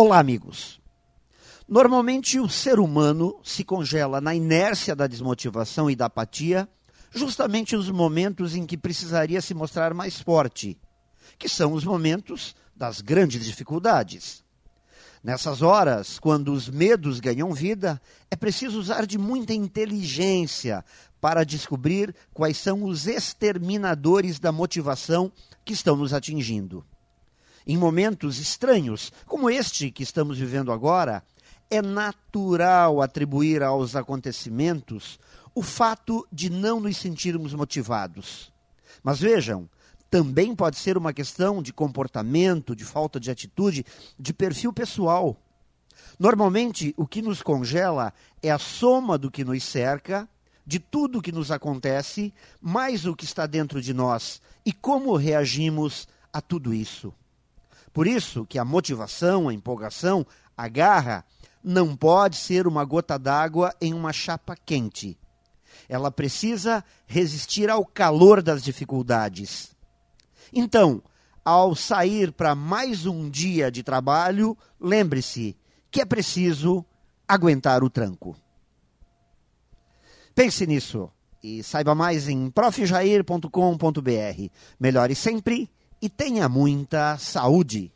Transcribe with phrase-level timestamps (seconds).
[0.00, 0.80] Olá, amigos.
[1.68, 6.68] Normalmente o ser humano se congela na inércia da desmotivação e da apatia,
[7.10, 10.78] justamente nos momentos em que precisaria se mostrar mais forte,
[11.36, 14.44] que são os momentos das grandes dificuldades.
[15.20, 20.84] Nessas horas, quando os medos ganham vida, é preciso usar de muita inteligência
[21.20, 25.32] para descobrir quais são os exterminadores da motivação
[25.64, 26.86] que estão nos atingindo.
[27.66, 31.22] Em momentos estranhos, como este que estamos vivendo agora,
[31.70, 35.18] é natural atribuir aos acontecimentos
[35.54, 38.52] o fato de não nos sentirmos motivados.
[39.02, 39.68] Mas vejam,
[40.10, 43.84] também pode ser uma questão de comportamento, de falta de atitude,
[44.18, 45.36] de perfil pessoal.
[46.18, 48.12] Normalmente, o que nos congela
[48.42, 50.28] é a soma do que nos cerca,
[50.64, 55.16] de tudo o que nos acontece, mais o que está dentro de nós e como
[55.16, 57.12] reagimos a tudo isso.
[57.92, 61.24] Por isso que a motivação, a empolgação, a garra
[61.62, 65.18] não pode ser uma gota d'água em uma chapa quente.
[65.88, 69.76] Ela precisa resistir ao calor das dificuldades.
[70.52, 71.02] Então,
[71.44, 75.56] ao sair para mais um dia de trabalho, lembre-se
[75.90, 76.84] que é preciso
[77.26, 78.36] aguentar o tranco.
[80.34, 81.10] Pense nisso
[81.42, 83.48] e saiba mais em profjair.com.br.
[84.78, 87.90] Melhore sempre e tenha muita saúde.